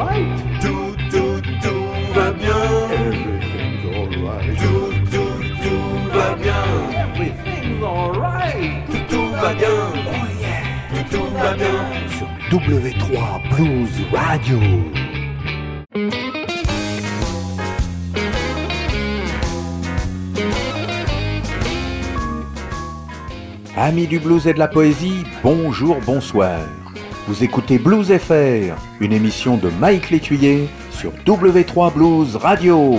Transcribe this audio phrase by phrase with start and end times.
[0.00, 2.56] Tout, tout, tout va bien.
[2.90, 4.56] Everything's alright.
[4.58, 6.64] Tout, tout, tout va bien.
[6.96, 8.86] Everything's alright.
[8.86, 9.68] Tout, tout va bien.
[9.68, 11.04] Oh yeah.
[11.10, 11.68] Tout va bien.
[12.16, 12.28] Sur
[12.58, 14.58] W3 Blues Radio.
[23.76, 26.60] Amis du blues et de la poésie, bonjour, bonsoir.
[27.26, 32.96] Vous écoutez Blues FR, une émission de Mike Létuyer sur W3 Blues Radio.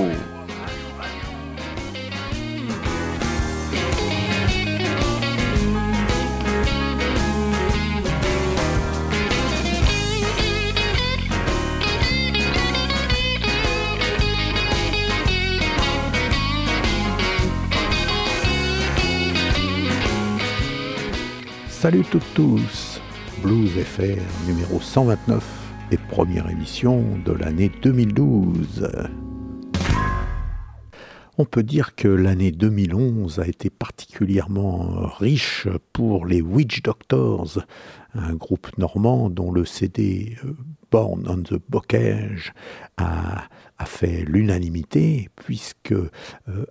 [21.81, 22.80] Salut toutes tous,
[23.41, 25.43] Blues FR numéro 129
[25.91, 28.87] et première émission de l'année 2012.
[31.39, 37.65] On peut dire que l'année 2011 a été particulièrement riche pour les Witch Doctors,
[38.13, 40.53] un groupe normand dont le CD euh,
[40.91, 42.53] Born on the Bocage
[42.97, 43.47] a,
[43.85, 46.09] fait l'unanimité, puisque euh,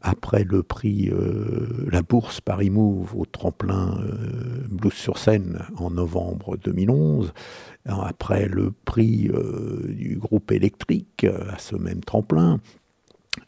[0.01, 5.91] après le prix, euh, la bourse Paris Move au tremplin euh, Blues sur scène en
[5.91, 7.33] novembre 2011,
[7.87, 9.29] après le prix
[9.89, 12.61] du groupe électrique à ce même tremplin,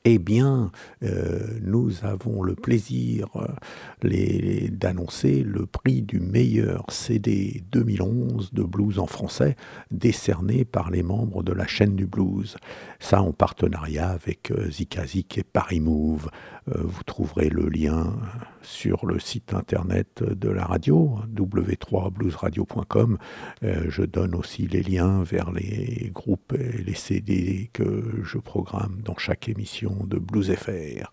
[0.05, 0.71] eh bien,
[1.03, 8.99] euh, nous avons le plaisir euh, d'annoncer le prix du meilleur CD 2011 de blues
[8.99, 9.57] en français,
[9.91, 12.57] décerné par les membres de la chaîne du blues.
[13.01, 16.29] Ça en partenariat avec euh, Zikazik et Paris Move.
[16.67, 18.17] Vous trouverez le lien
[18.63, 23.19] sur le site internet de la radio, w3bluesradio.com.
[23.63, 29.17] je donne aussi les liens vers les groupes et les CD que je programme dans
[29.17, 31.11] chaque émission de Blues FR.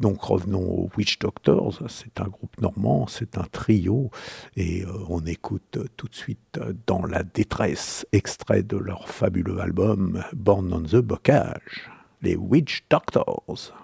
[0.00, 4.10] Donc revenons aux Witch Doctors, c'est un groupe normand, c'est un trio,
[4.56, 10.22] et euh, on écoute tout de suite dans la détresse, extrait de leur fabuleux album
[10.34, 11.90] Born on the Bocage,
[12.22, 13.81] les Witch Doctors.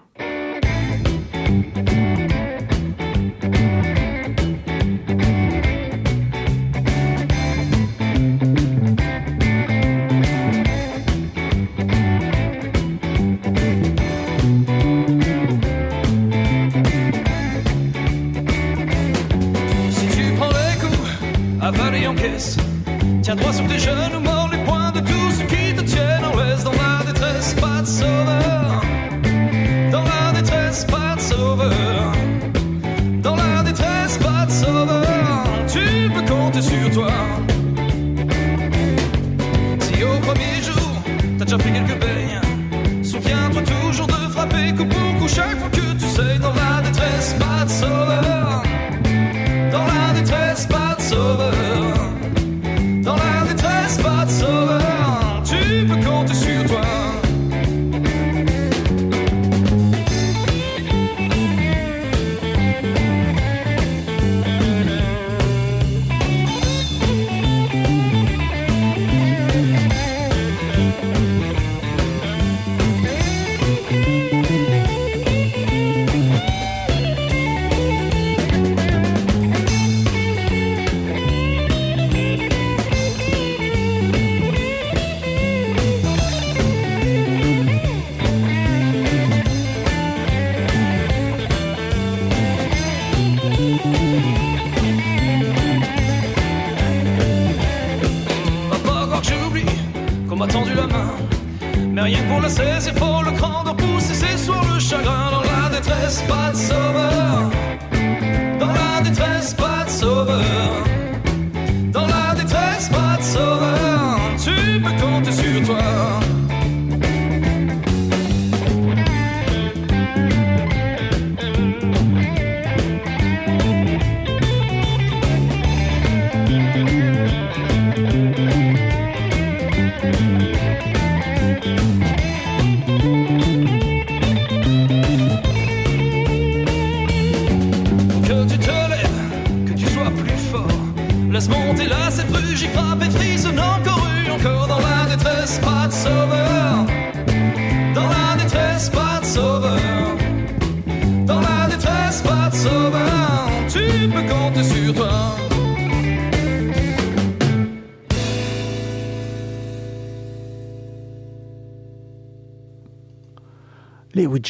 [23.21, 24.18] Tiens droit sur tes genoux,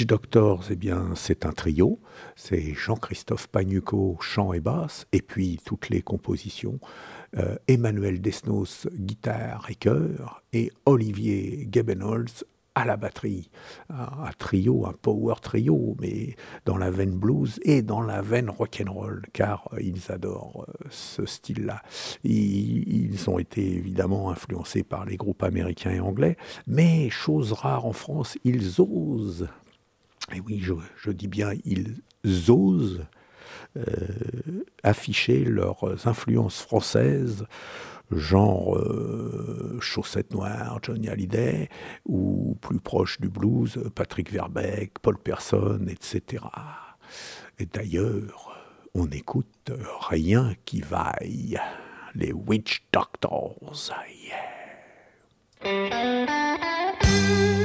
[0.06, 2.00] Doctors, eh bien, c'est un trio.
[2.36, 6.80] C'est Jean-Christophe Pagnucco, chant et basse, et puis toutes les compositions.
[7.38, 12.44] Euh, Emmanuel Desnos, guitare et chœur, et Olivier Gebenholz
[12.76, 13.50] à la batterie.
[13.90, 16.36] Un, trio, un power trio, mais
[16.66, 21.82] dans la veine blues et dans la veine rock'n'roll, car ils adorent euh, ce style-là.
[22.24, 26.38] Ils, ont été évidemment influencés par les groupes américains et anglais,
[26.68, 29.50] mais chose rare en France, ils osent.
[30.46, 31.96] Oui, je, dis bien, ils
[32.50, 33.06] osent
[33.78, 33.86] euh,
[34.84, 37.46] afficher leurs influences françaises
[38.12, 41.70] genre euh, Chaussettes Noires, Johnny Hallyday,
[42.06, 46.44] ou plus proche du blues, Patrick Verbeek, Paul Person, etc.
[47.60, 48.58] Et d'ailleurs,
[48.96, 49.72] on écoute
[50.10, 51.60] rien qui vaille,
[52.16, 53.94] les Witch Doctors.
[55.62, 57.59] cet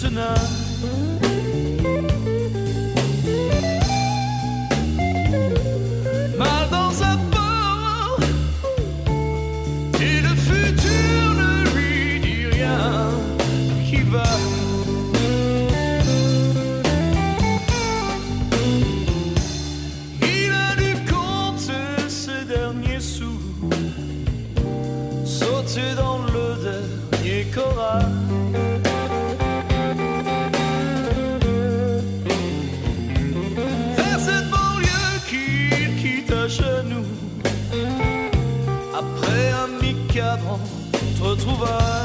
[0.00, 0.57] 真的
[41.38, 41.97] retrouvailles.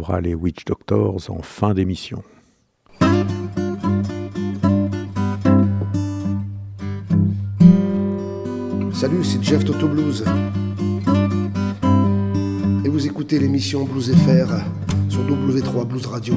[0.00, 2.22] Retrouvera les Witch Doctors en fin d'émission.
[8.92, 10.24] Salut, c'est Jeff Toto Blues.
[12.84, 14.62] Et vous écoutez l'émission Blues FR
[15.10, 16.34] sur W3 Blues Radio.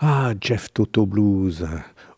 [0.00, 1.66] Ah, Jeff Toto Blues,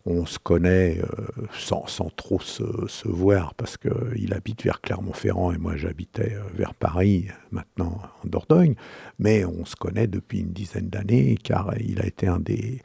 [0.05, 2.63] on se connaît euh, sans, sans trop se,
[3.07, 8.75] voir parce qu'il habite vers Clermont-Ferrand et moi j'habitais euh, vers Paris, maintenant en Dordogne,
[9.19, 12.81] mais on se connaît depuis une dizaine d'années car il a été un des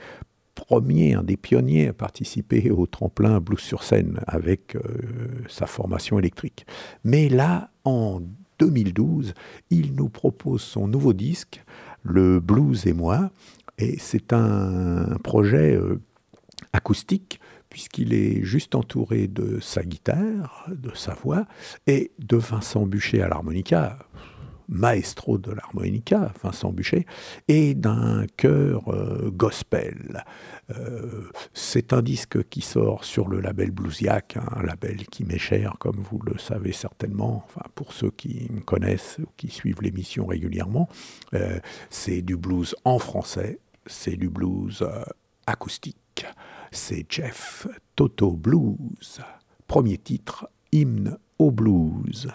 [0.54, 4.80] premiers, un des pionniers à participer au tremplin Blues sur scène avec euh,
[5.48, 6.66] sa formation électrique.
[7.04, 8.20] Mais là, en
[8.58, 9.34] 2012,
[9.70, 11.62] il nous propose son nouveau disque,
[12.02, 13.30] Le Blues et moi,
[13.78, 15.78] et c'est un projet
[16.72, 21.46] acoustique, puisqu'il est juste entouré de sa guitare, de sa voix,
[21.86, 23.98] et de Vincent Bûcher à l'harmonica,
[24.70, 27.06] maestro de l'harmonica, Vincent Bûcher,
[27.48, 30.24] et d'un chœur euh, gospel.
[30.70, 35.74] Euh, c'est un disque qui sort sur le label Bluesiac, un label qui m'est cher,
[35.78, 40.26] comme vous le savez certainement, enfin pour ceux qui me connaissent ou qui suivent l'émission
[40.26, 40.88] régulièrement.
[41.34, 41.58] Euh,
[41.90, 44.84] c'est du blues en français, c'est du blues
[45.46, 45.96] acoustique.
[46.72, 49.20] C'est Jeff Toto Blues.
[49.66, 52.28] Premier titre, hymne au blues.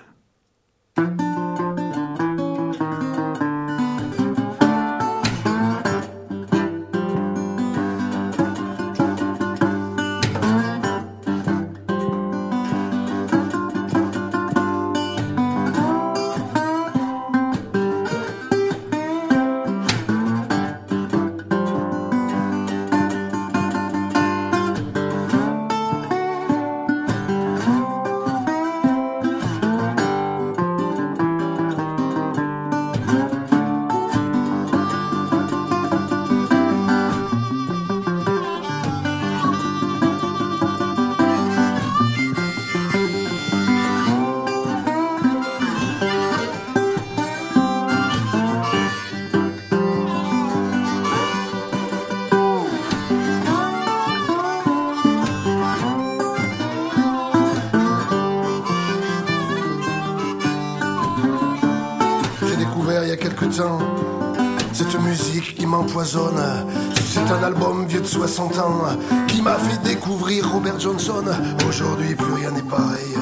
[65.88, 68.82] C'est un album vieux de 60 ans
[69.27, 71.24] qui m'a fait découvrir Robert Johnson.
[71.68, 73.15] Aujourd'hui, plus rien n'est pareil.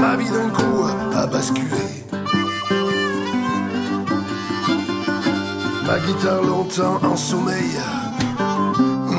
[0.00, 2.04] Ma vie d'un coup a basculé.
[5.86, 7.78] Ma guitare longtemps en sommeil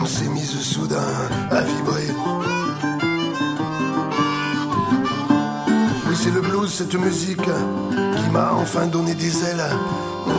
[0.06, 0.98] s'est mise soudain
[1.50, 2.08] à vibrer.
[6.08, 9.64] Oui, c'est le blues, cette musique qui m'a enfin donné des ailes.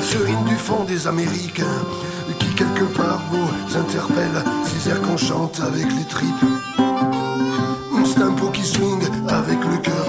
[0.09, 1.63] Sur une du fond des Amériques,
[2.39, 4.45] qui quelque part vous interpelle.
[4.65, 6.45] Ces airs qu'on chante avec les tripes.
[8.05, 10.07] C'est un qui swing avec le cœur.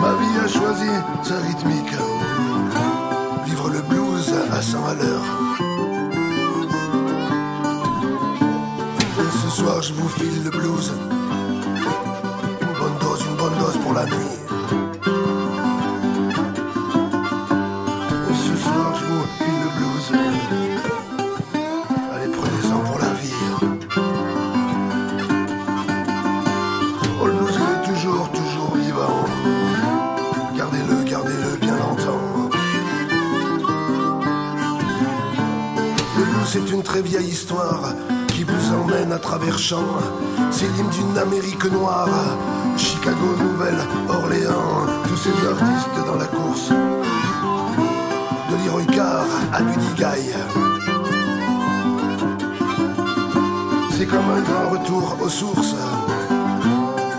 [0.00, 0.90] Ma vie a choisi
[1.22, 1.94] sa rythmique.
[3.46, 5.69] Vivre le blues à 100 à l'heure.
[40.50, 42.08] C'est l'hymne d'une Amérique noire.
[42.76, 46.70] Chicago, Nouvelle-Orléans, tous ces artistes dans la course.
[48.50, 50.32] De Leroy Carr à Buddy Guy.
[53.92, 55.76] C'est comme un grand retour aux sources.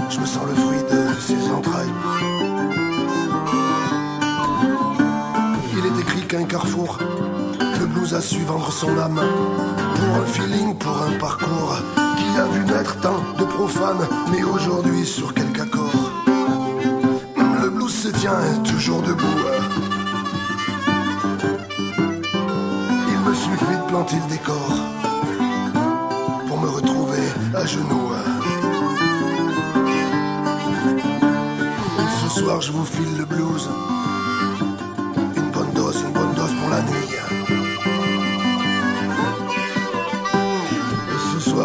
[0.10, 1.94] Je me sens le fruit de ses entrailles.
[5.72, 7.00] Il est écrit qu'un carrefour,
[7.80, 9.22] le blues a su vendre son âme.
[9.96, 11.78] Pour un feeling, pour un parcours
[12.32, 16.12] qui a vu naître tant de profanes, mais aujourd'hui sur quelques accords.
[17.70, 19.40] blues se tient toujours debout.
[23.14, 24.70] Il me suffit de planter le décor
[26.48, 28.12] pour me retrouver à genoux.
[32.22, 33.70] Ce soir, je vous file le blues.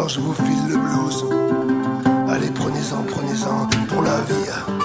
[0.07, 1.25] Je vous file le blues.
[2.29, 4.76] Allez, prenez-en, prenez-en pour la vie.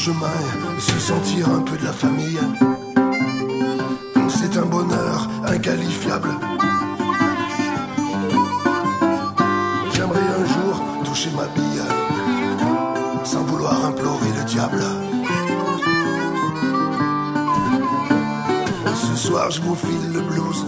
[0.00, 0.40] Chemin,
[0.78, 2.40] se sentir un peu de la famille.
[4.28, 6.30] C'est un bonheur inqualifiable.
[9.92, 11.82] J'aimerais un jour toucher ma bille
[13.24, 14.82] sans vouloir implorer le diable.
[18.94, 20.64] Ce soir, je vous file le blues.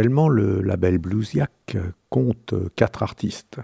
[0.00, 1.76] Actuellement, le label Bluesiac
[2.08, 3.60] compte quatre artistes.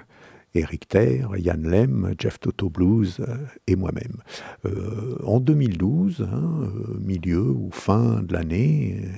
[0.54, 4.18] Eric Terre, Yann Lem, Jeff Toto Blues euh, et moi-même.
[4.66, 9.08] Euh, en 2012, hein, euh, milieu ou fin de l'année, euh,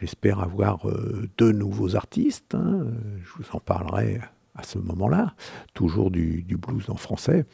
[0.00, 2.56] j'espère avoir euh, deux nouveaux artistes.
[2.56, 2.90] hein, euh,
[3.22, 4.18] je vous en parlerai
[4.56, 5.36] à ce moment-là,
[5.72, 7.44] toujours du, du blues en français.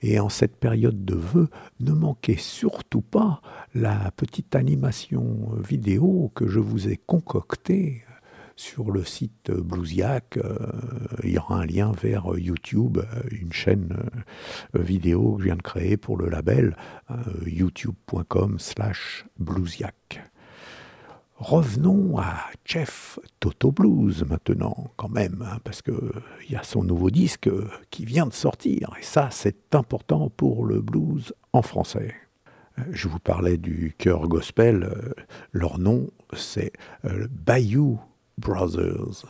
[0.00, 3.42] Et en cette période de vœux, ne manquez surtout pas
[3.74, 8.04] la petite animation euh, vidéo que je vous ai concoctée
[8.62, 10.36] sur le site Bluesiac.
[10.36, 10.56] Euh,
[11.24, 13.96] il y aura un lien vers YouTube, euh, une chaîne
[14.76, 16.76] euh, vidéo que je viens de créer pour le label,
[17.44, 20.22] youtube.com slash bluesiac.
[21.36, 27.10] Revenons à Jeff Toto Blues maintenant, quand même, hein, parce qu'il y a son nouveau
[27.10, 27.50] disque
[27.90, 32.14] qui vient de sortir, et ça c'est important pour le blues en français.
[32.90, 34.88] Je vous parlais du chœur gospel,
[35.52, 36.72] leur nom c'est
[37.02, 38.00] Bayou
[38.38, 39.24] Brothers.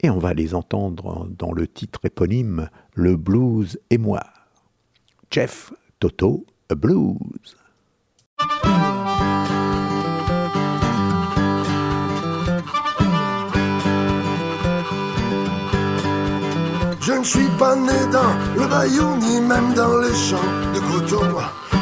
[0.00, 4.22] Et on va les entendre dans le titre éponyme Le blues et moi.
[5.30, 7.56] Jeff Toto Blues.
[17.00, 20.36] Je ne suis pas né dans le bayou ni même dans les champs
[20.74, 21.24] de coton.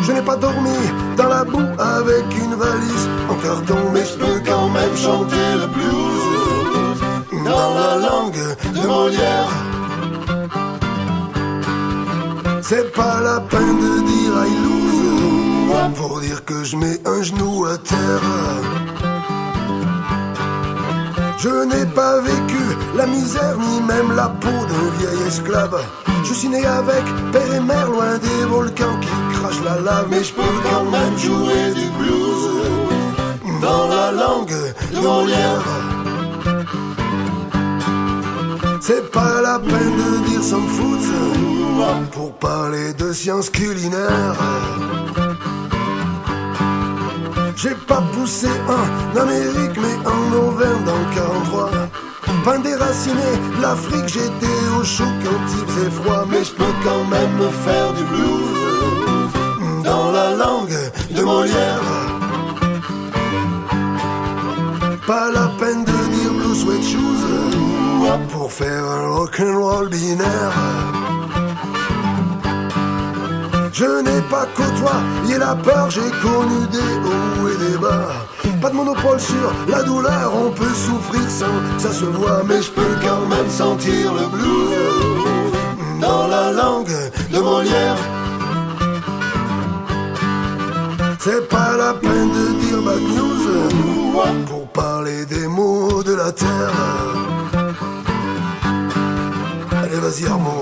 [0.03, 0.71] Je n'ai pas dormi
[1.17, 5.67] dans la boue avec une valise en carton, mais je peux quand même chanter le
[5.67, 6.16] blues
[7.47, 9.53] dans la langue de Molière.
[12.63, 17.65] C'est pas la peine de dire I lose pour dire que je mets un genou
[17.67, 18.27] à terre.
[21.39, 22.63] Je n'ai pas vécu
[22.97, 25.79] la misère ni même la peau d'un vieil esclave.
[26.25, 30.25] Je suis né avec père et mère loin des volcans qui crachent la lave, mais
[30.25, 32.47] je peux quand même jouer du blues
[33.61, 34.59] dans la langue
[34.93, 35.96] de Molière.
[38.89, 41.11] C'est pas la peine de dire some foods
[42.13, 44.37] pour parler de sciences culinaires.
[47.57, 51.71] J'ai pas poussé en Amérique, mais en Auvergne dans le 43.
[52.45, 53.29] Pas déraciné,
[53.61, 57.93] l'Afrique, j'étais au chaud quand il faisait froid, mais je peux quand même me faire
[57.93, 60.79] du blues dans la langue
[61.11, 61.83] de Molière.
[65.09, 67.66] Pas la peine de dire blue sweat shoes
[68.31, 70.53] pour faire un rock'n'roll binaire.
[73.73, 78.09] Je n'ai pas côtoyé la peur, j'ai connu des hauts et des bas.
[78.63, 82.63] Pas de monopole sur la douleur, on peut souffrir sans que ça se voit, mais
[82.63, 86.97] je peux quand même sentir le blues dans la langue
[87.33, 87.99] de Molière.
[91.19, 93.37] C'est pas la peine de dire bad news
[94.47, 97.36] pour parler des mots de la terre.
[99.89, 100.53] Allez, vas-y, Armand.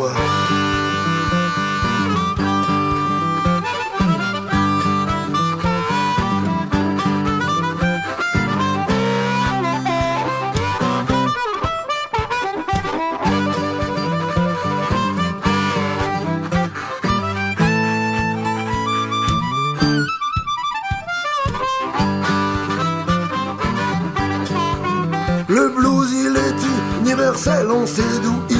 [25.48, 28.53] Le blues, il est universel, on sait d'où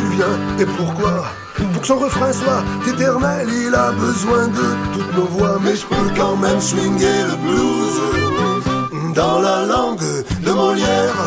[0.60, 1.24] et pourquoi.
[1.56, 5.86] Pour que son refrain soit éternel, il a besoin de toutes nos voix, mais je
[5.86, 11.20] peux quand même swinguer le blues dans la langue de Molière.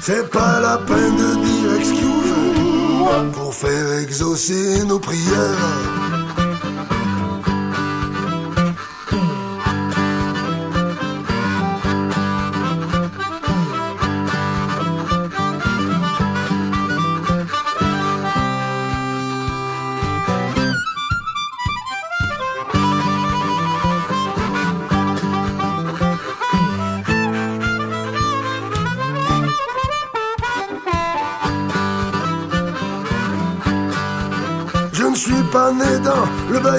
[0.00, 2.26] C'est pas la peine de dire excuse
[3.34, 5.95] pour faire exaucer nos prières.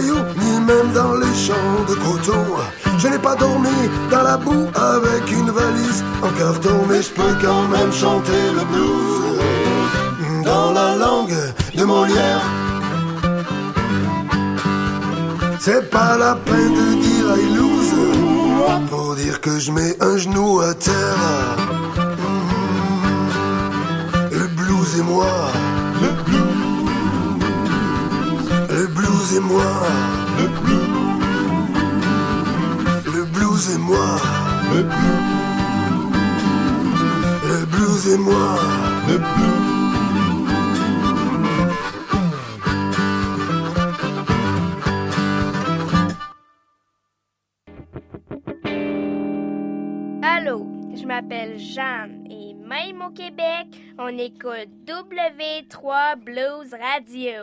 [0.05, 2.45] Ni même dans les champs de coton.
[2.97, 3.69] Je n'ai pas dormi
[4.11, 8.63] dans la boue avec une valise en carton, mais je peux quand même chanter le
[8.65, 11.37] blues dans la langue
[11.75, 12.41] de Molière.
[15.59, 20.61] C'est pas la peine de dire I lose pour dire que je mets un genou
[20.61, 21.57] à terre.
[24.31, 25.51] Le blues et moi,
[26.01, 26.56] le blues.
[29.17, 29.71] Le blues et moi,
[30.37, 30.93] le blues.
[33.15, 34.21] Le blues et moi,
[34.75, 35.25] le blues.
[37.49, 38.59] Le blues et moi,
[39.07, 39.65] le blues.
[50.21, 57.41] Allô, je m'appelle Jeanne et même au Québec, on écoute W3 Blues Radio.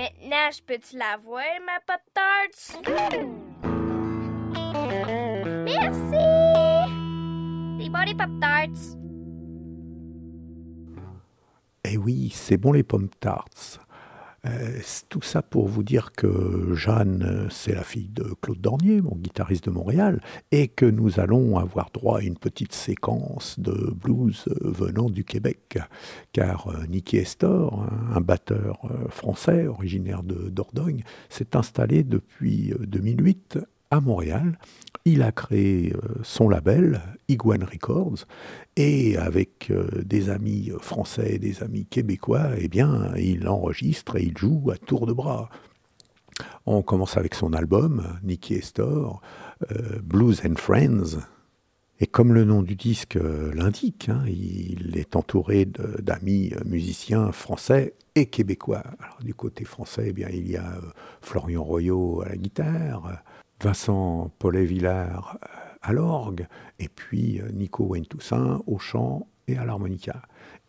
[0.00, 2.80] Maintenant, je peux-tu la voir, ma pop tarts?
[5.66, 6.24] Merci!
[7.78, 8.96] C'est bon les pop tarts.
[11.84, 13.44] Eh oui, c'est bon les pommes tarts.
[14.46, 19.16] Euh, tout ça pour vous dire que Jeanne, c'est la fille de Claude Dornier, mon
[19.16, 24.48] guitariste de Montréal, et que nous allons avoir droit à une petite séquence de blues
[24.60, 25.78] venant du Québec,
[26.32, 32.86] car euh, Nicky Estor, un, batteur euh, français originaire de Dordogne, s'est installé depuis euh,
[32.86, 33.58] 2008
[33.90, 34.58] à Montréal.
[35.04, 38.26] Il a créé euh, son label, Iguane Records,
[38.76, 44.22] et avec euh, des amis français et des amis québécois, eh bien, il enregistre et
[44.22, 45.48] il joue à tour de bras.
[46.66, 49.20] On commence avec son album, Nicky Estor,
[49.70, 51.18] euh, Blues and Friends.
[52.02, 53.18] Et comme le nom du disque
[53.54, 58.84] l'indique, hein, il est entouré d'amis musiciens français et québécois.
[59.22, 60.80] Du côté français, eh bien, il y a
[61.20, 63.22] Florian Royot à la guitare,
[63.62, 65.46] Vincent Paulet-Villard euh,
[65.82, 66.46] à l'orgue,
[66.78, 70.22] et puis euh, Nico Wayne Toussaint au chant et à l'harmonica.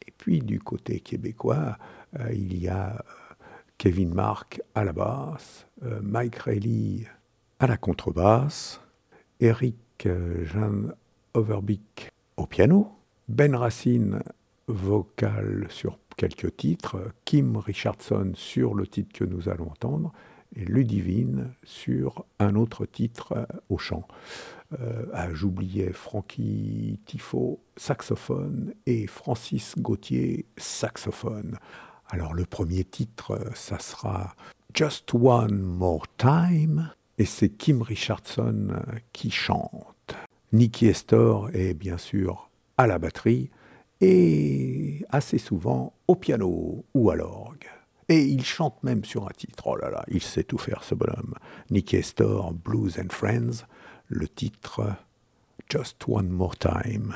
[0.06, 1.78] Et puis du côté québécois,
[2.20, 3.04] euh, il y a
[3.78, 5.66] Kevin Mark à la basse,
[6.04, 7.08] Mike Reilly
[7.60, 8.80] à la contrebasse,
[9.40, 10.08] Eric
[10.44, 10.94] Jean
[11.34, 12.92] Overbeek au piano,
[13.28, 14.22] Ben Racine
[14.68, 20.14] vocal sur quelques titres, Kim Richardson sur le titre que nous allons entendre,
[20.56, 24.08] Ludivine sur un autre titre euh, au chant.
[25.14, 31.58] Ah, J'oubliais Frankie Tifo, saxophone, et Francis Gauthier, saxophone.
[32.10, 34.34] Alors le premier titre, ça sera
[34.74, 40.16] Just One More Time, et c'est Kim Richardson euh, qui chante.
[40.54, 43.50] Nicky Estor est bien sûr à la batterie
[44.02, 47.68] et assez souvent au piano ou à l'orgue.
[48.12, 49.68] Et il chante même sur un titre.
[49.68, 51.34] Oh là là, il sait tout faire ce bonhomme.
[51.70, 53.66] Nicky Estor, Blues and Friends,
[54.10, 54.82] le titre
[55.70, 57.16] Just One More Time.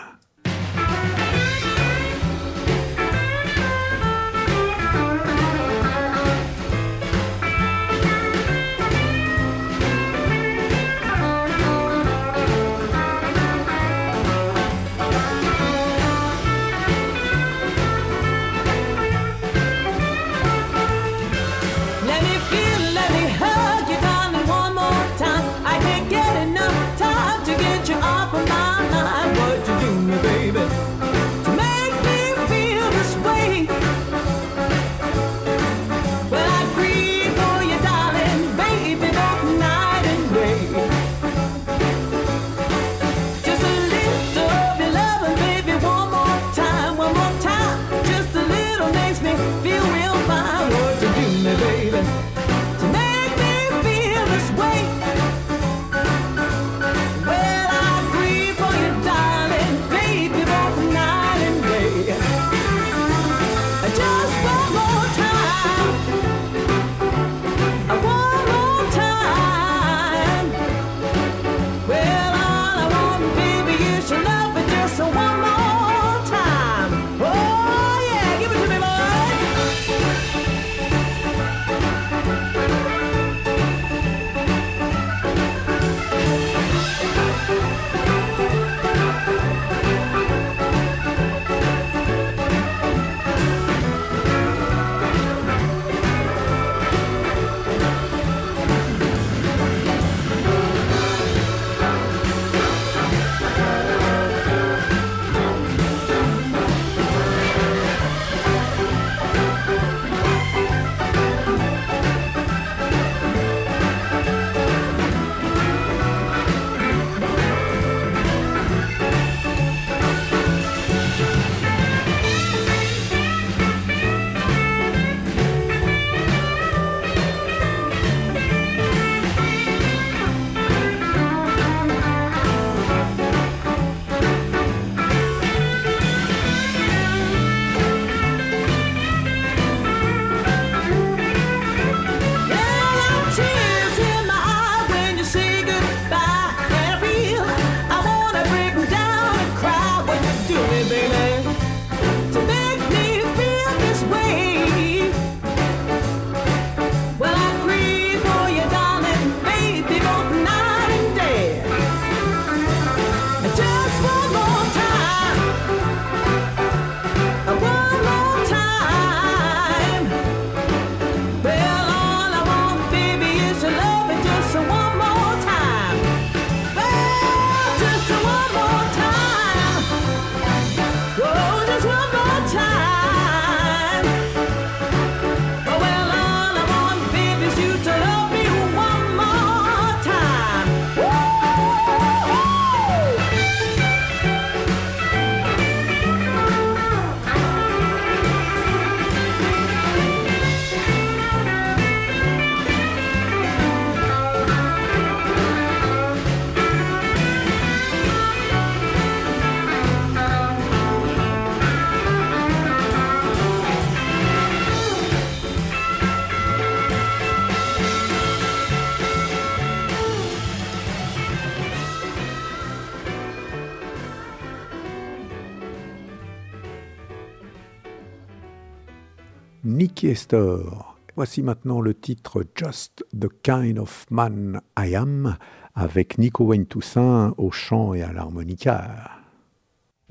[230.06, 230.96] Nicky Estor.
[231.16, 235.36] Voici maintenant le titre Just the Kind of Man I Am
[235.74, 239.10] avec Nico Wayne Toussaint au chant et à l'harmonica.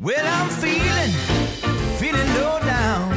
[0.01, 1.13] Well, I'm feeling,
[1.99, 3.15] feeling low down.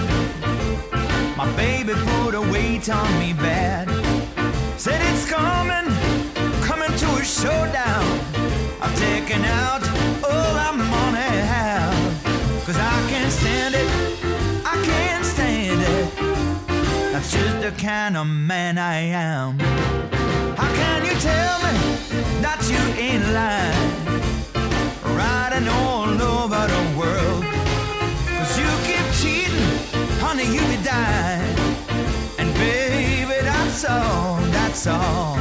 [1.35, 3.89] My baby put a weight on me bad.
[4.77, 5.89] Said it's coming,
[6.61, 8.05] coming to a showdown.
[8.83, 9.81] I've taken out
[10.23, 12.27] all I money have.
[12.67, 12.96] Cause I
[17.71, 19.59] the kind of man I am.
[20.55, 21.75] How can you tell me
[22.39, 23.89] that you ain't lying?
[25.17, 27.43] Riding all over the world.
[28.37, 29.67] Cause you keep cheating,
[30.23, 31.43] honey, you be dying.
[32.39, 35.35] And baby, that's all, that's all.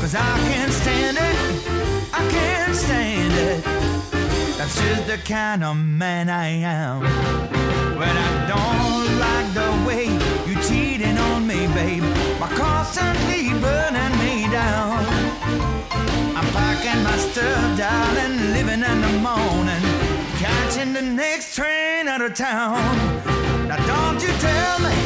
[0.00, 1.36] Cause I can't stand it,
[2.12, 3.64] I can't stand it.
[4.56, 6.46] That's just the kind of man I
[6.78, 7.00] am.
[7.98, 10.19] But I don't like the way
[11.74, 12.02] babe.
[12.38, 15.04] By constantly burning me down.
[16.36, 19.82] I'm packing my stuff, darling, living in the morning,
[20.38, 22.80] catching the next train out of town.
[23.68, 24.96] Now don't you tell me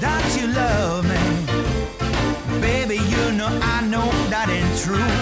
[0.00, 1.22] that you love me,
[2.60, 2.96] baby.
[2.96, 5.14] You know I know that ain't true.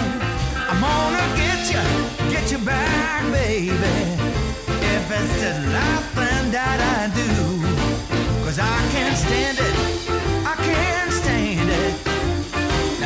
[0.69, 1.83] I'm gonna get you,
[2.29, 3.95] get you back, baby.
[4.93, 7.29] If it's the last thing that I do,
[8.43, 9.66] cause I can't stand it,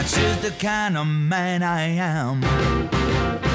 [0.02, 3.51] That's just the kind of man I am.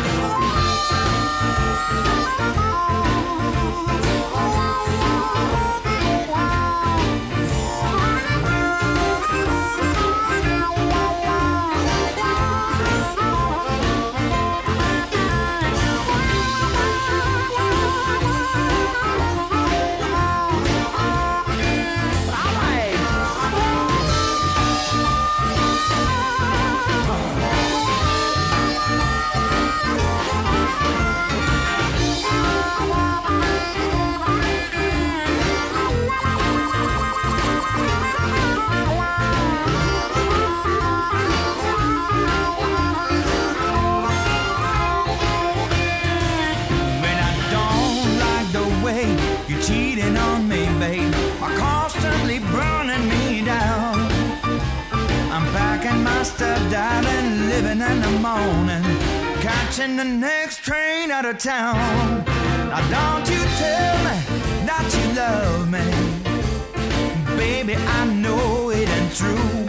[59.76, 62.24] Catching the next train out of town.
[62.70, 64.16] Now don't you tell me
[64.64, 67.74] that you love me, baby.
[67.74, 69.66] I know it ain't true.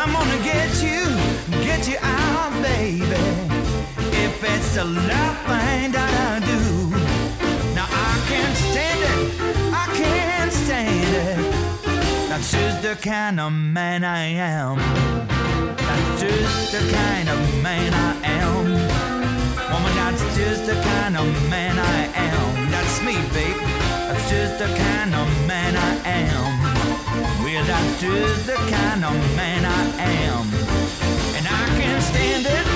[0.00, 1.04] I'm gonna get you,
[1.62, 3.04] get you out, baby.
[4.24, 6.90] If it's the last thing that I do,
[7.74, 9.20] now I can't stand it,
[9.72, 12.28] I can't stand it.
[12.28, 14.78] That's just the kind of man I am.
[15.76, 19.03] That's just the kind of man I am.
[20.34, 22.68] That's just the kind of man I am.
[22.68, 23.56] That's me, babe.
[24.08, 27.44] That's just the kind of man I am.
[27.44, 30.42] Well, that's just the kind of man I am.
[31.36, 32.66] And I can't stand it.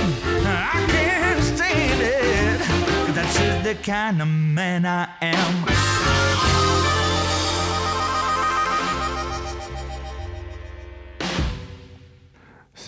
[0.47, 3.15] I can't stand it.
[3.17, 6.48] that's just the kind of man I am.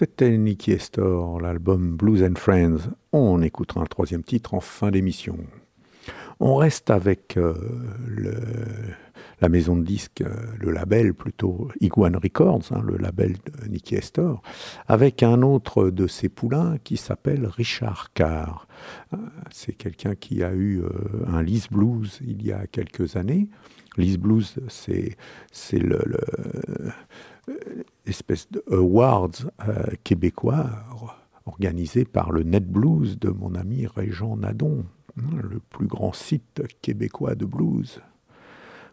[0.00, 2.88] C'était Nicky Estor, l'album Blues and Friends.
[3.12, 5.36] On écoutera un troisième titre en fin d'émission.
[6.40, 7.52] On reste avec euh,
[9.42, 13.96] la maison de disques, euh, le label plutôt, Iguan Records, hein, le label de Nicky
[13.96, 14.40] Estor,
[14.88, 18.68] avec un autre de ses poulains qui s'appelle Richard Carr.
[19.12, 19.18] Euh,
[19.50, 20.80] C'est quelqu'un qui a eu
[21.26, 23.50] un Lis Blues il y a quelques années.
[23.98, 26.00] Lis Blues, c'est le-
[28.06, 29.30] espèce de awards
[29.68, 34.84] euh, québécois or- organisé par le Net Blues de mon ami Régent Nadon,
[35.18, 38.00] hein, le plus grand site québécois de blues.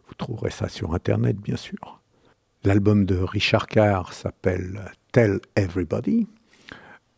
[0.08, 2.02] Vous trouverez ça sur Internet, bien sûr.
[2.64, 6.28] L'album de Richard Carr s'appelle Tell Everybody.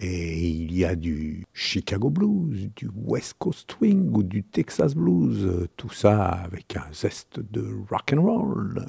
[0.01, 5.45] Et il y a du Chicago Blues, du West Coast Swing ou du Texas Blues,
[5.45, 8.86] euh, tout ça avec un zeste de rock and roll.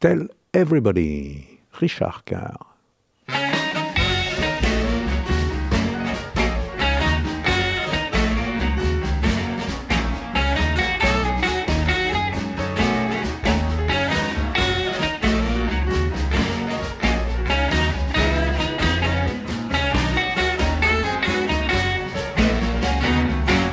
[0.00, 1.44] Tell Everybody,
[1.78, 2.56] Richard Carr.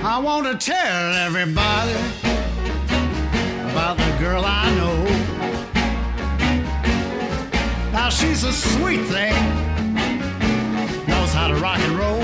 [0.09, 1.66] I want to tell everybody
[8.37, 9.33] she's a sweet thing,
[11.07, 12.21] knows how to rock and roll.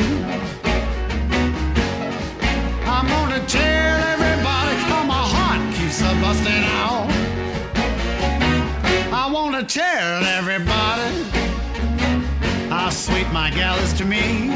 [2.85, 7.09] I'm gonna tell everybody how my heart keeps a busting out.
[9.11, 11.23] I wanna tell everybody
[12.69, 14.51] how sweet my gal is to me.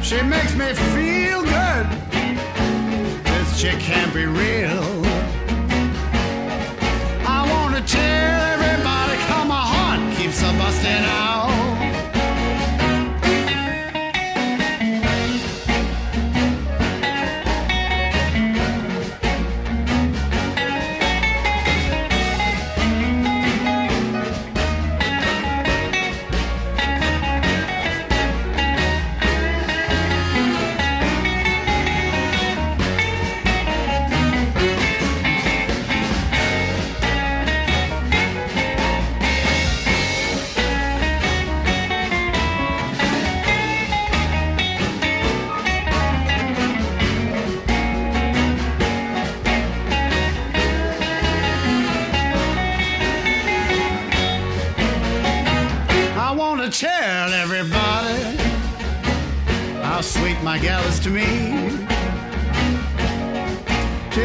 [0.00, 1.86] She makes me feel good.
[3.24, 4.97] This chick can't be real.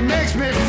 [0.08, 0.63] Makes me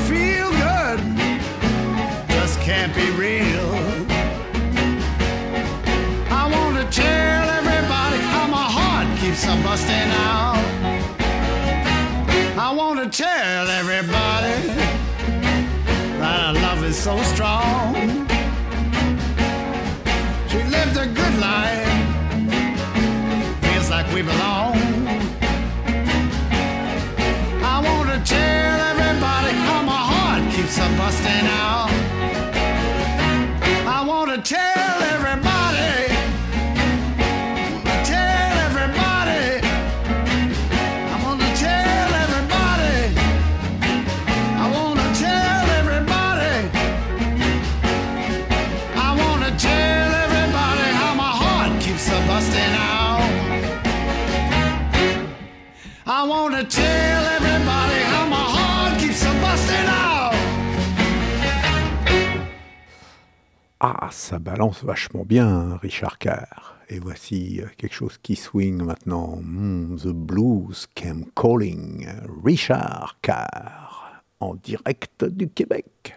[63.86, 66.78] Ah, ça balance vachement bien, Richard Carr.
[66.88, 69.36] Et voici euh, quelque chose qui swing maintenant.
[69.42, 72.06] Hmm, the blues came calling.
[72.42, 76.14] Richard Carr, en direct du Québec.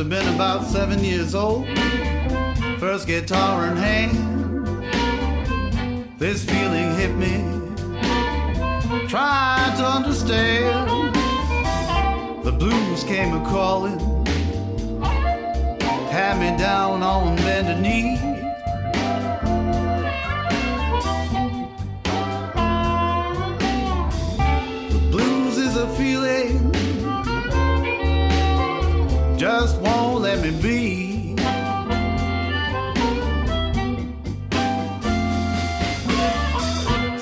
[0.00, 1.66] Have been about seven years old.
[2.78, 4.16] First guitar in hand.
[6.18, 7.44] This feeling hit me.
[9.08, 11.14] Tried to understand.
[12.42, 13.98] The blues came a calling.
[16.08, 18.39] Had me down on bended knee.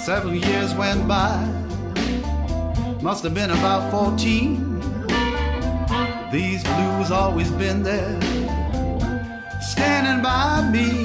[0.08, 1.36] Several years went by,
[3.02, 4.80] must have been about 14.
[6.32, 8.18] These blues always been there,
[9.60, 11.04] standing by me.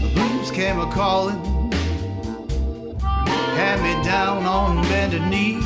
[0.00, 1.72] The blues came a calling,
[3.58, 5.58] had me down on bended knee.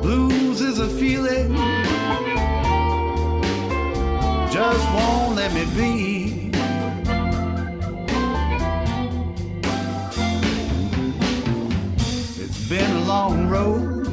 [0.00, 1.61] Blues is a feeling
[4.72, 6.50] just won't let me be.
[12.42, 14.08] It's been a long road.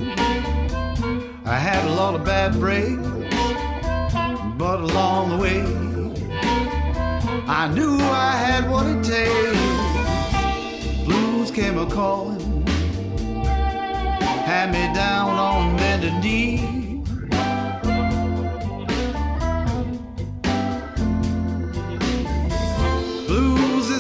[1.46, 3.08] I had a lot of bad breaks,
[4.58, 5.62] but along the way,
[7.48, 9.60] I knew I had what it takes.
[11.06, 12.38] Blues came a calling
[14.50, 16.89] had me down on bended knee.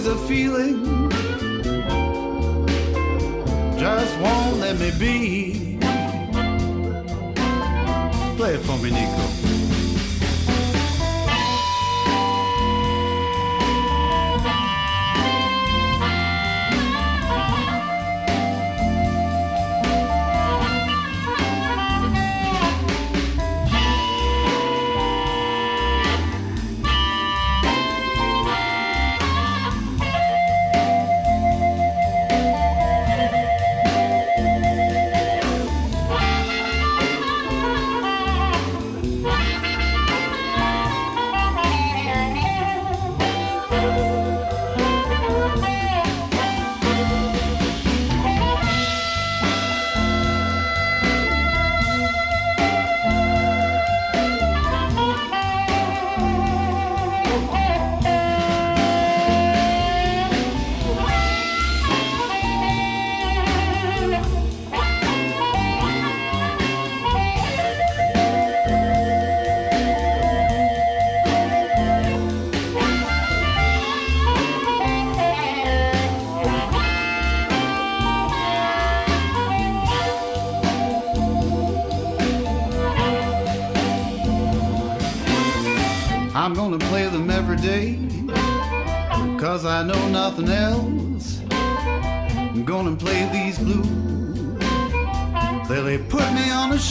[0.09, 1.09] A feeling,
[3.77, 5.77] just won't let me be.
[8.37, 9.58] Play it for me, Nico.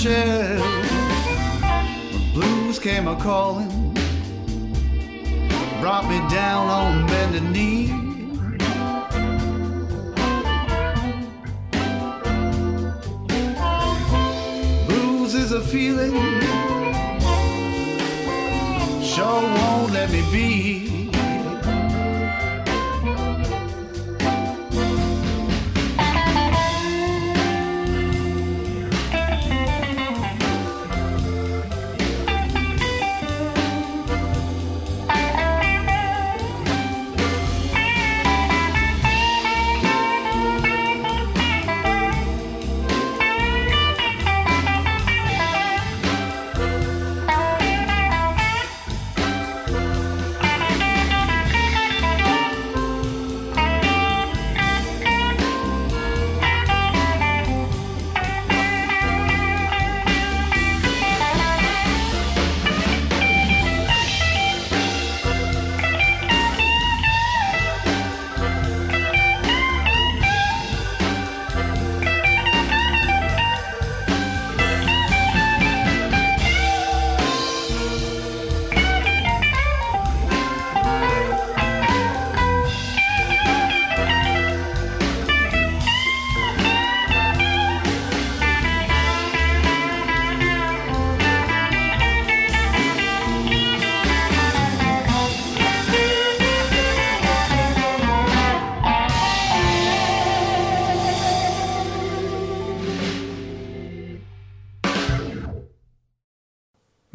[0.05, 1.63] Me on a shelf.
[2.13, 3.68] The blues came a calling,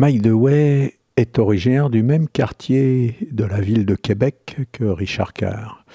[0.04, 5.86] Mike Dewey est originaire du même quartier de la ville de Québec que Richard Carr.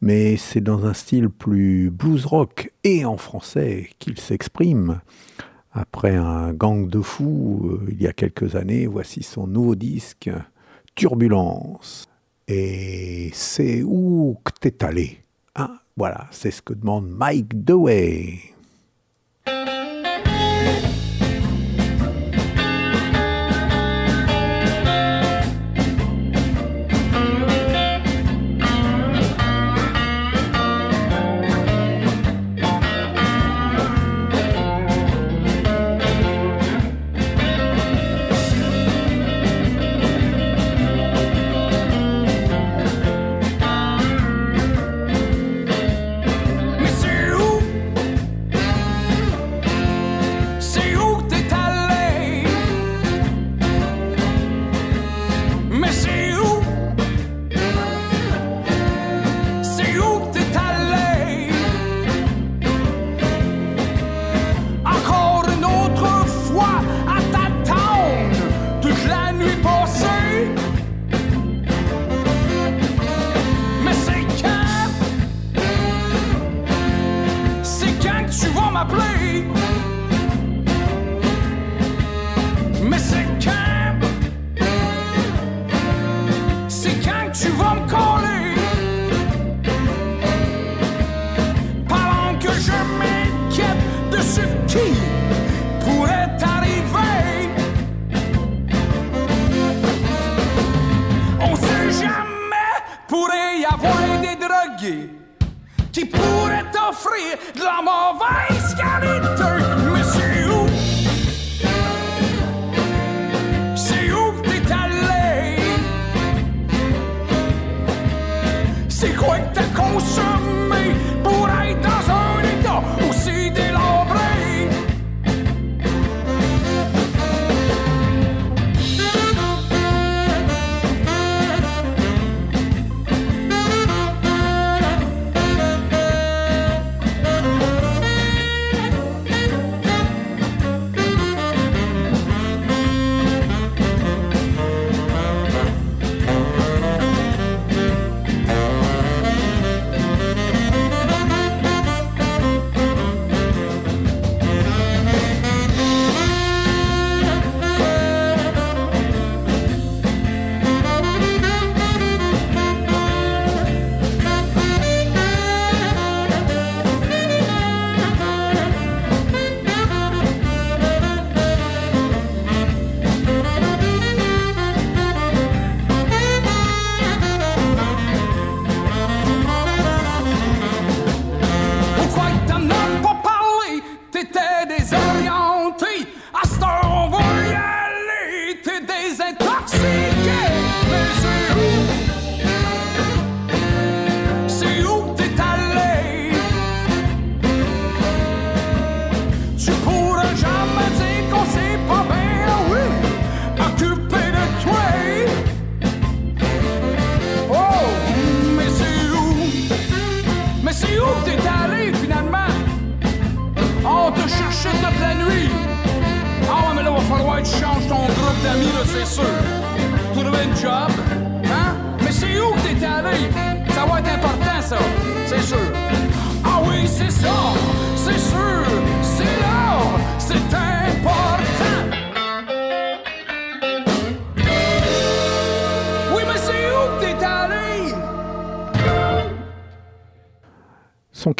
[0.00, 5.02] Mais c'est dans un style plus blues rock et en français qu'il s'exprime.
[5.74, 10.30] Après un gang de fous, euh, il y a quelques années, voici son nouveau disque,
[10.94, 12.06] Turbulence.
[12.48, 15.18] Et c'est où que t'es allé
[15.54, 15.76] Hein?
[15.98, 18.38] Voilà, c'est ce que demande Mike Dewey.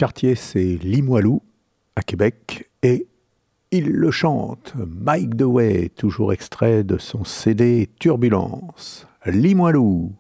[0.01, 1.43] quartier, c'est Limoilou,
[1.95, 3.07] à Québec, et
[3.71, 9.07] il le chante, Mike Dewey, toujours extrait de son CD Turbulence.
[9.27, 10.15] Limoilou.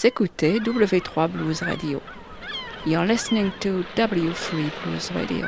[0.00, 2.00] Vous écoutez W3 Blues Radio.
[2.86, 5.46] You're listening to W3 Blues Radio.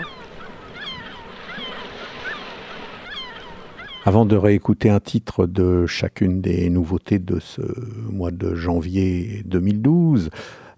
[4.04, 7.62] Avant de réécouter un titre de chacune des nouveautés de ce
[8.10, 10.28] mois de janvier 2012,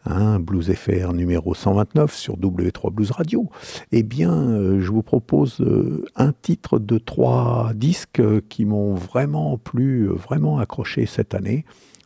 [0.05, 3.51] hein, Blues FR numéro 129 sur W3 Blues Radio,
[3.91, 8.95] eh bien, euh, je vous propose euh, un titre de trois disques euh, qui m'ont
[8.95, 11.64] vraiment plu, vraiment accroché cette année.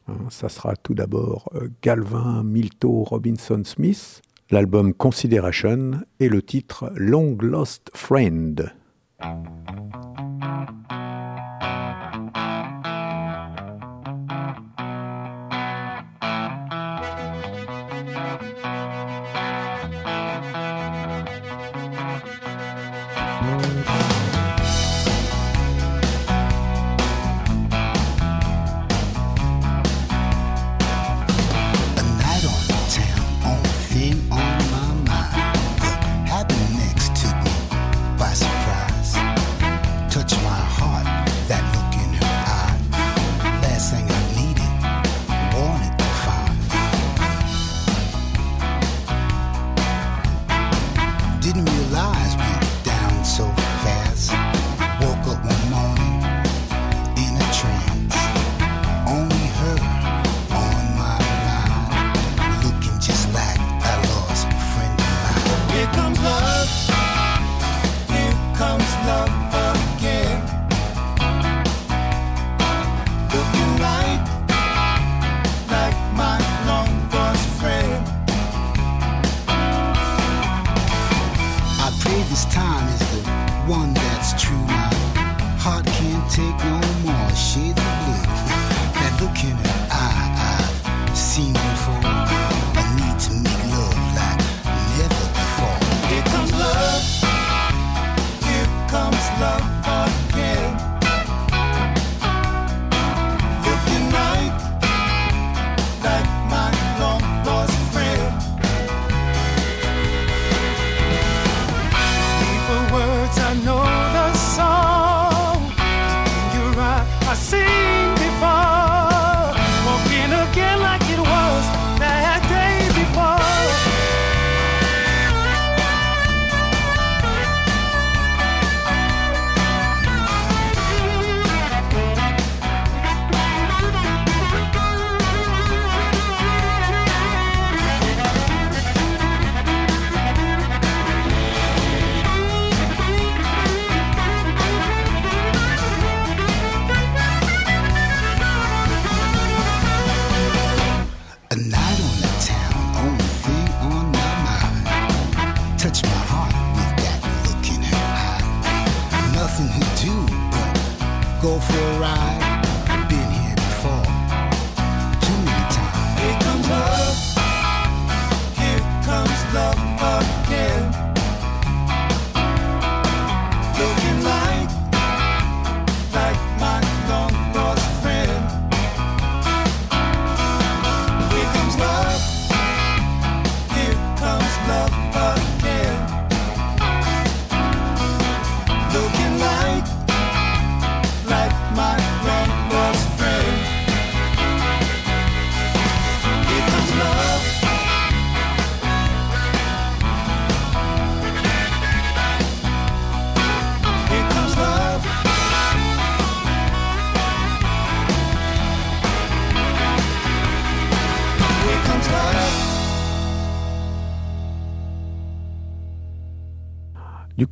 [0.08, 6.90] Hein, ça sera tout d'abord euh, Galvin, Milto, Robinson Smith, l'album Consideration et le titre
[6.96, 8.72] Long Lost Friend.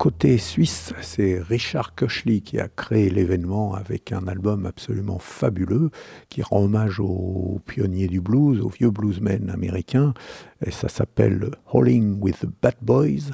[0.06, 5.90] côté suisse, c'est Richard Kochli qui a créé l'événement avec un album absolument fabuleux
[6.28, 10.14] qui rend hommage aux pionniers du blues, aux vieux bluesmen américains.
[10.64, 13.32] Et ça s'appelle Hauling with the Bad Boys.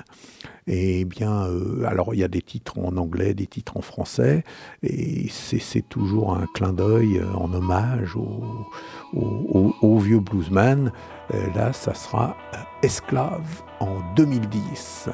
[0.67, 4.43] Et bien, euh, alors il y a des titres en anglais, des titres en français,
[4.83, 10.91] et c'est toujours un clin d'œil euh, en hommage aux, vieux bluesman.
[11.55, 15.11] là, ça sera euh, Esclave en 2010.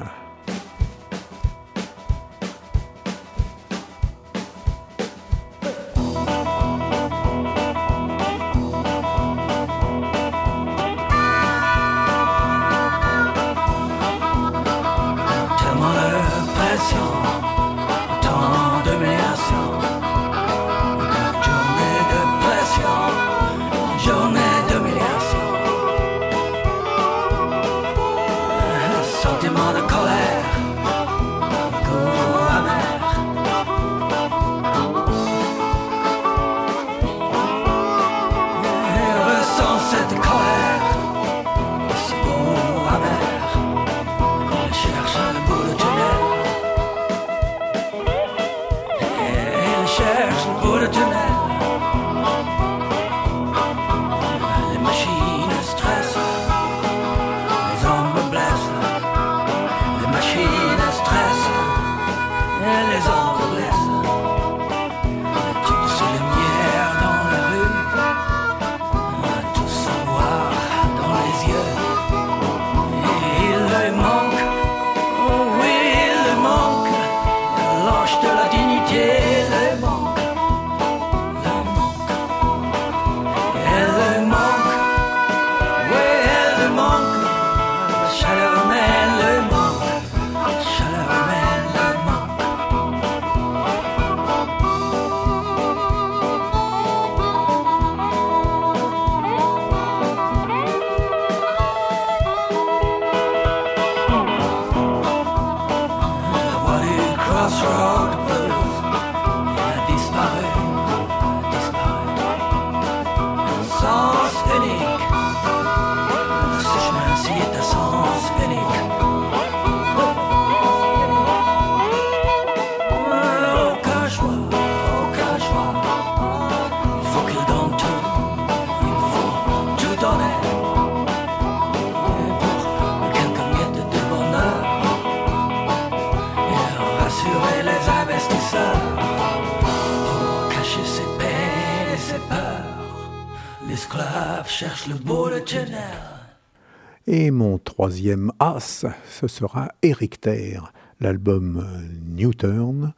[147.07, 152.93] Et mon troisième as, ce sera Eric Terre, l'album euh, Newton,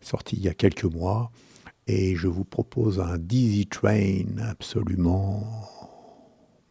[0.00, 1.32] sorti il y a quelques mois.
[1.88, 5.44] Et je vous propose un Dizzy Train absolument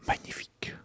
[0.07, 0.75] magnifique.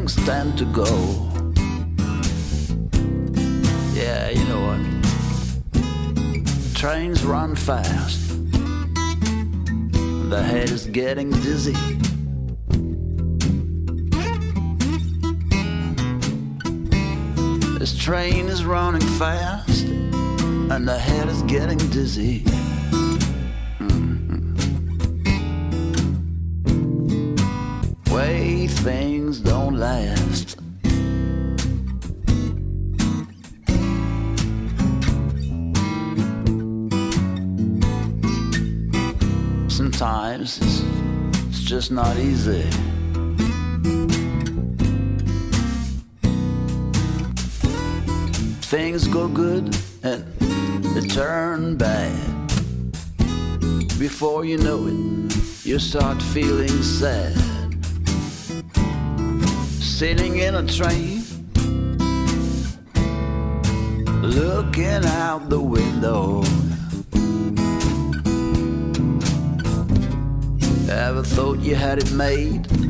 [0.07, 0.85] Things to go.
[3.93, 4.79] Yeah, you know what?
[6.73, 8.29] Trains run fast.
[10.29, 11.73] The head is getting dizzy.
[17.79, 22.43] This train is running fast, and the head is getting dizzy.
[41.77, 42.63] Just not easy.
[48.61, 50.23] Things go good and
[50.95, 52.47] they turn bad.
[53.99, 57.35] Before you know it, you start feeling sad
[59.79, 61.21] sitting in a train,
[64.23, 66.41] looking out the window.
[71.17, 72.86] Ever thought you had it made?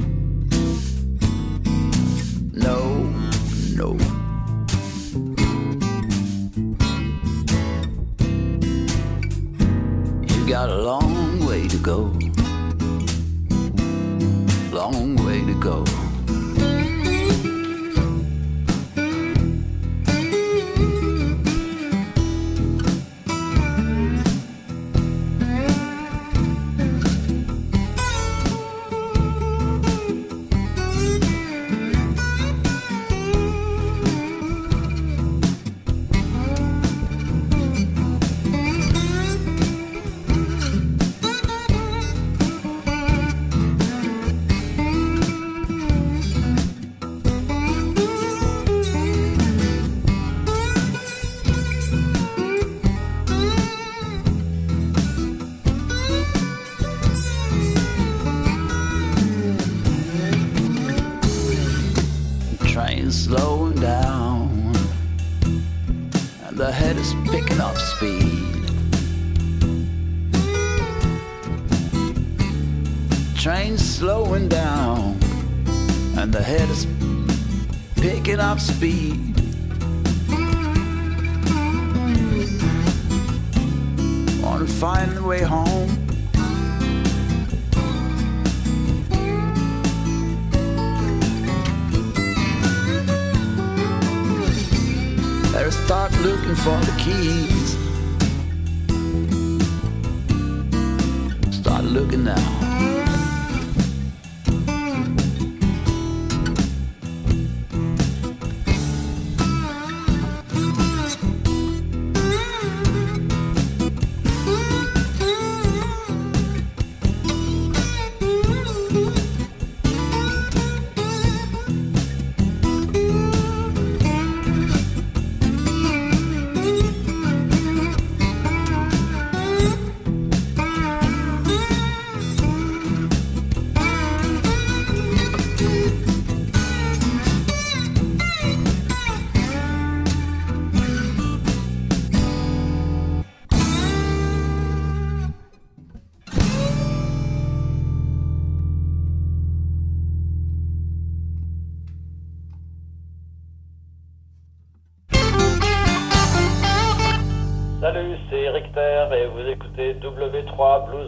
[96.22, 97.78] Looking for the keys.
[101.56, 102.57] Start looking now.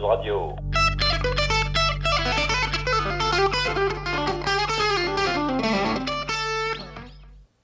[0.00, 0.56] Blues Radio.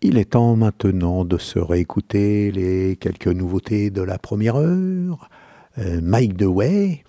[0.02, 5.28] Il est temps maintenant de se réécouter les quelques nouveautés de la première heure.
[5.78, 7.02] Euh, Mike DeWay,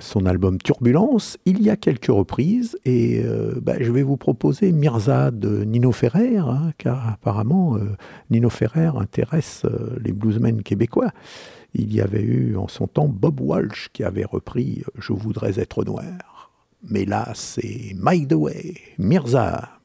[0.00, 4.72] son album Turbulence, il y a quelques reprises et euh, bah, je vais vous proposer
[4.72, 7.96] Mirza de Nino Ferrer, hein, car apparemment euh,
[8.30, 9.64] Nino Ferrer intéresse
[10.02, 11.10] les bluesmen québécois.
[11.74, 15.84] Il y avait eu en son temps Bob Walsh qui avait repris Je voudrais être
[15.84, 16.50] noir.
[16.88, 19.81] Mais là, c'est Mike DeWay, Mirza.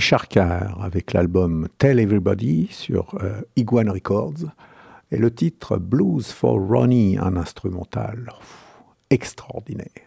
[0.00, 4.48] Richard avec l'album Tell Everybody sur euh, Iguan Records
[5.10, 8.32] et le titre Blues for Ronnie, un instrumental
[9.10, 9.99] extraordinaire.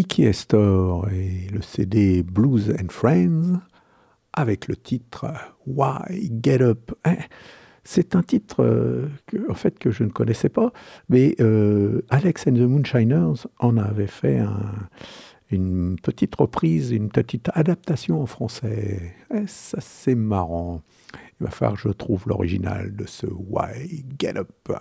[0.00, 3.60] Nicky Estor et le CD Blues and Friends
[4.32, 5.26] avec le titre
[5.66, 6.92] Why Get Up.
[7.04, 7.18] Hein.
[7.84, 10.72] C'est un titre euh, que, en fait que je ne connaissais pas,
[11.10, 14.40] mais euh, Alex and the Moonshiners en avait fait
[15.50, 19.14] une petite reprise, une petite adaptation en français.
[19.34, 20.80] Eh, ça c'est marrant.
[21.38, 24.72] Il va falloir que je trouve l'original de ce Why Get Up.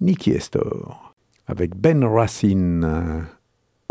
[0.00, 1.16] Nicky Estor
[1.48, 3.26] avec Ben Racine.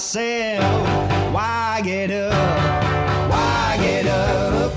[0.00, 2.32] myself, why get up?
[3.30, 4.74] Why get up?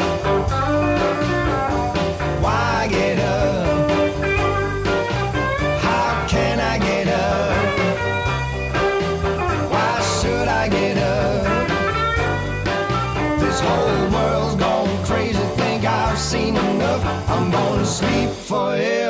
[2.44, 3.90] Why get up?
[5.80, 7.56] How can I get up?
[9.72, 11.70] Why should I get up?
[13.40, 17.02] This whole world's gone crazy, think I've seen enough.
[17.30, 19.03] I'm gonna sleep forever.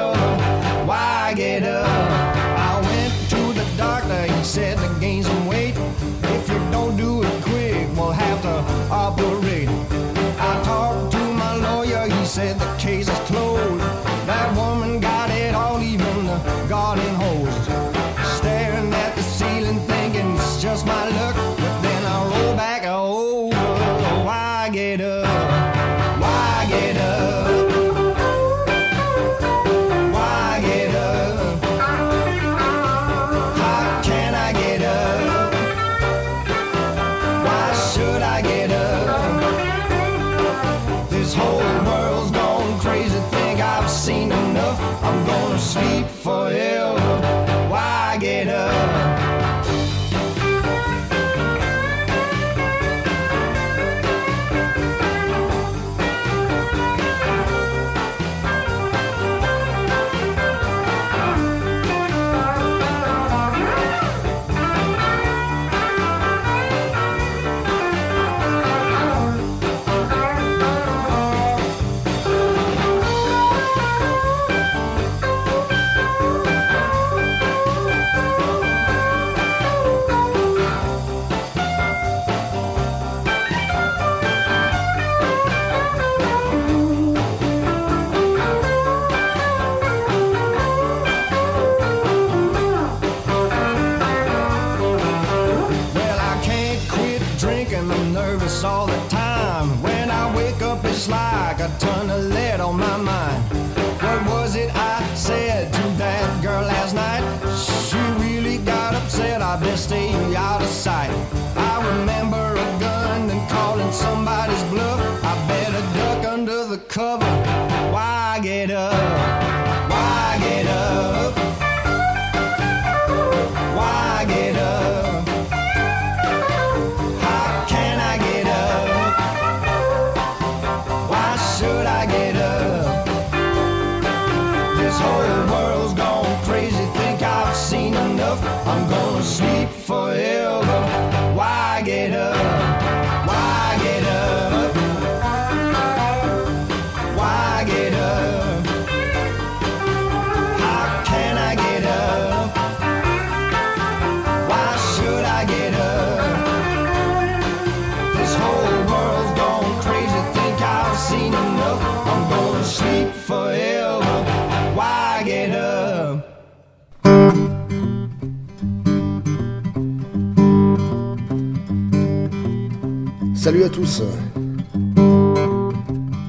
[173.44, 174.02] Salut à tous.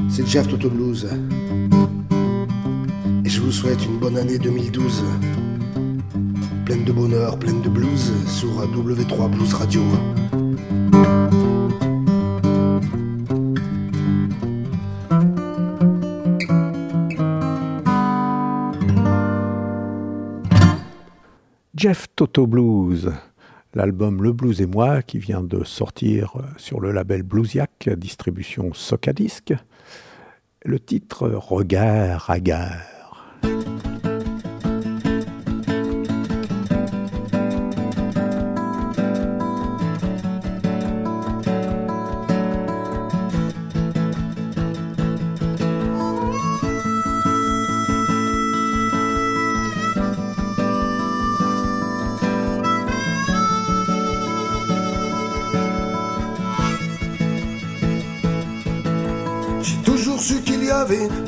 [0.09, 1.09] C'est Jeff Toto Blues.
[3.25, 5.05] Et je vous souhaite une bonne année 2012.
[6.65, 9.83] Pleine de bonheur, pleine de blues sur W3 Blues Radio.
[21.77, 23.13] Jeff Toto Blues
[23.75, 29.53] l'album Le Blues et moi qui vient de sortir sur le label Bluesiac, distribution Socadisc.
[30.65, 32.94] Le titre Regard à gare.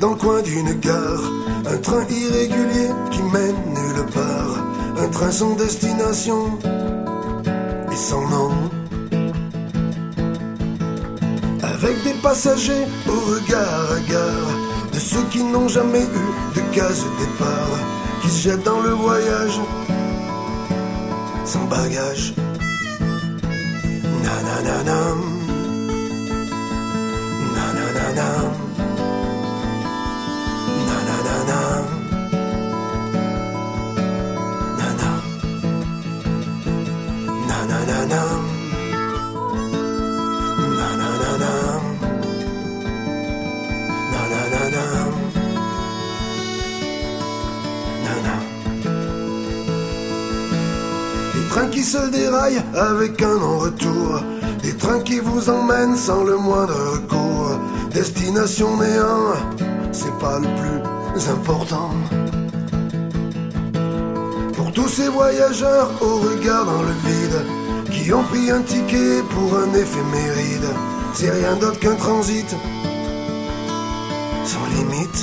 [0.06, 1.24] Dans le coin d'une gare
[1.66, 4.56] un train irrégulier qui mène nulle part.
[5.02, 6.58] Un train sans destination
[7.92, 8.52] et sans nom.
[11.74, 14.52] Avec des passagers au regard à gare
[14.92, 16.26] de ceux qui n'ont jamais eu
[16.56, 17.76] de case départ,
[18.22, 19.58] qui se jettent dans le voyage
[21.44, 22.32] sans bagage.
[24.22, 25.20] Nananam.
[27.56, 28.65] Nananam.
[51.86, 54.20] Se déraillent avec un non-retour.
[54.62, 57.58] Des trains qui vous emmènent sans le moindre recours.
[57.94, 59.34] Destination néant,
[59.92, 61.90] c'est pas le plus important.
[64.56, 67.40] Pour tous ces voyageurs au regard dans le vide,
[67.92, 70.68] qui ont pris un ticket pour un éphéméride,
[71.14, 72.50] c'est rien d'autre qu'un transit
[74.44, 75.20] sans limite.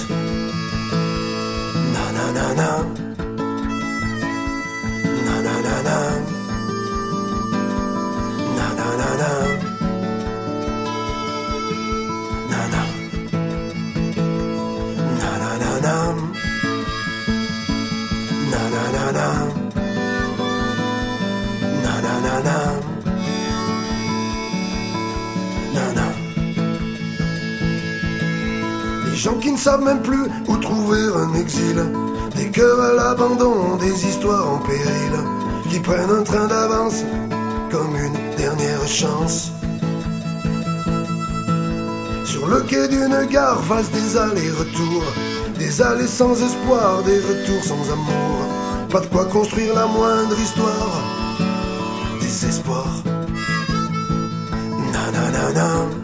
[1.94, 2.53] Nananana.
[2.56, 3.02] Nananana.
[29.64, 31.77] Savent même plus où trouver un exil,
[32.35, 35.14] des cœurs à l'abandon, des histoires en péril,
[35.69, 37.06] qui prennent un train d'avance
[37.72, 39.53] comme une dernière chance.
[42.26, 45.06] Sur le quai d'une gare, face des allers-retours,
[45.57, 48.35] des allées sans espoir, des retours sans amour,
[48.90, 51.03] pas de quoi construire la moindre histoire,
[52.19, 52.88] désespoir.
[54.91, 56.02] Nananana.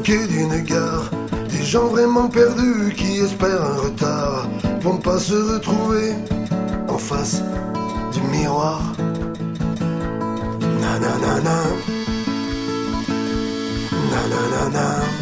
[0.00, 1.10] D'une gare
[1.50, 4.48] des gens vraiment perdus qui espèrent un retard
[4.80, 6.14] pour ne pas se retrouver
[6.88, 7.42] en face
[8.12, 8.80] du miroir.
[10.80, 11.58] Nananana.
[14.10, 15.21] Nananana.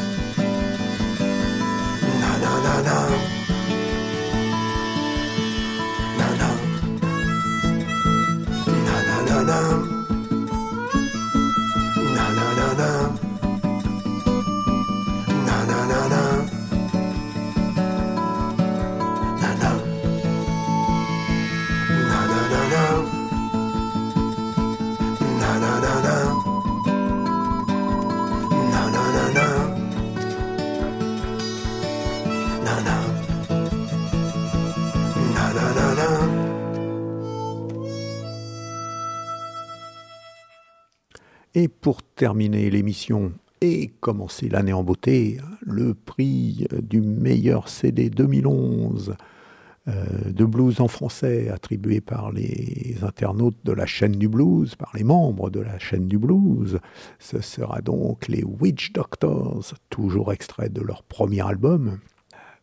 [41.61, 49.15] Et pour terminer l'émission et commencer l'année en beauté, le prix du meilleur CD 2011
[49.89, 54.91] euh, de blues en français attribué par les internautes de la chaîne du blues, par
[54.95, 56.79] les membres de la chaîne du blues.
[57.19, 61.99] Ce sera donc les Witch Doctors, toujours extrait de leur premier album.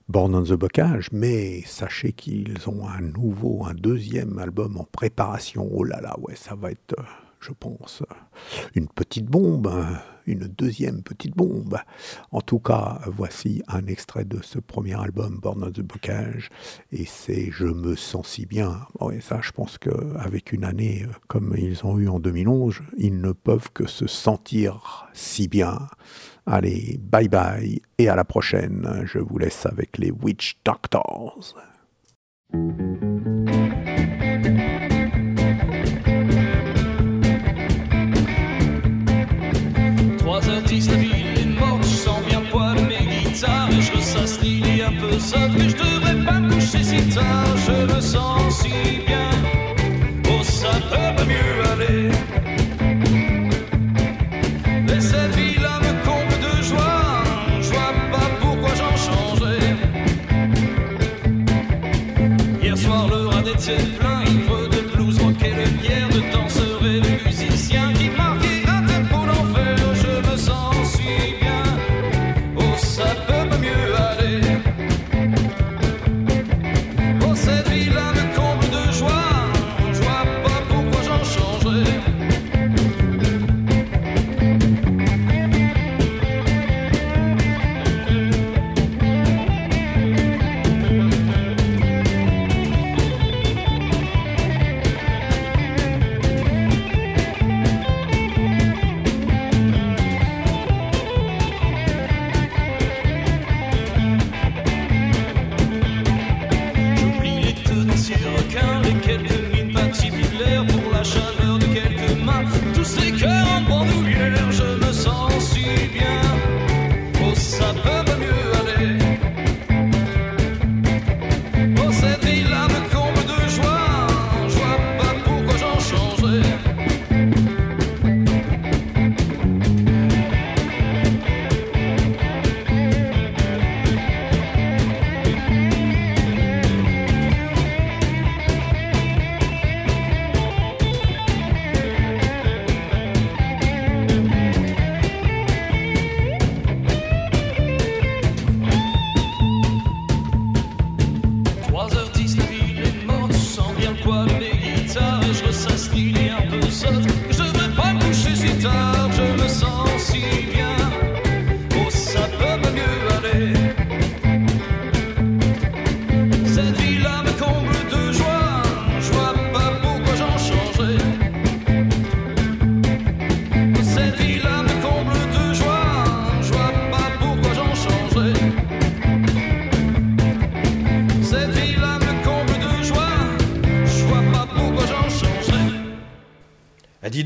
[0.10, 5.69] Born on the Bocage, mais sachez qu'ils ont un nouveau, un deuxième album en préparation.
[5.72, 7.03] Oh là là, ouais, ça va être, euh,
[7.40, 8.04] je pense,
[8.76, 11.78] une petite bombe, hein, une deuxième petite bombe.
[12.32, 16.50] En tout cas, voici un extrait de ce premier album, Born on the Bocage,
[16.92, 18.88] et c'est Je me sens si bien.
[19.00, 23.20] Ouais, ça, je pense qu'avec une année euh, comme ils ont eu en 2011, ils
[23.20, 25.88] ne peuvent que se sentir si bien.
[26.46, 29.04] Allez, bye bye et à la prochaine.
[29.06, 31.56] Je vous laisse avec les Witch Doctors.
[40.69, 40.91] Est
[41.81, 45.69] je sens bien le poids mes guitares et je ressasse l'idée un peu sotte que
[45.69, 49.30] je devrais pas me coucher si tard, je me sens si bien.
[50.30, 52.27] Oh, ça peut pas mieux aller.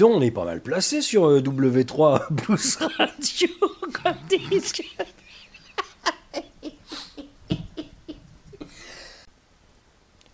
[0.01, 3.47] Donc, on est pas mal placé sur euh, W3 Blues Radio
[4.03, 4.15] comme
[4.49, 4.83] disque.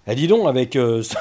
[0.10, 0.76] Ah, dis donc, avec.
[0.78, 1.14] euh, ce-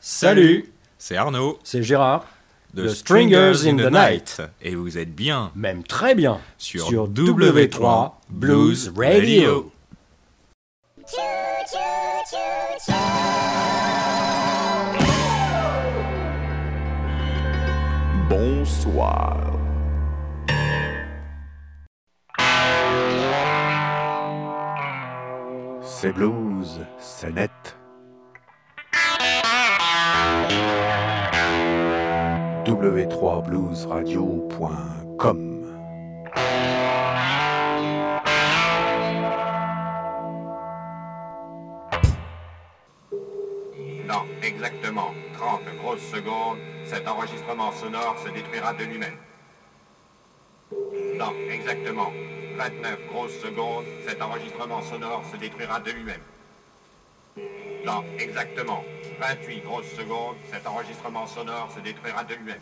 [0.00, 1.58] Salut, c'est Arnaud.
[1.62, 2.26] C'est Gérard.
[2.74, 4.42] De The Stringers in the Night.
[4.62, 5.52] Et vous êtes bien.
[5.54, 6.40] Même très bien.
[6.56, 9.70] Sur, Sur W3 Blues Radio.
[18.28, 19.38] Bonsoir.
[25.82, 27.50] C'est blues, c'est net.
[32.64, 35.62] w3bluesradio.com
[44.42, 49.16] exactement 30 grosses secondes, cet enregistrement sonore se détruira de lui-même.
[51.18, 52.10] Dans exactement
[52.56, 56.20] 29 grosses secondes, cet enregistrement sonore se détruira de lui-même.
[57.84, 58.84] Dans exactement
[59.20, 62.60] 28 grosses secondes, cet enregistrement sonore se détruira de lui-même.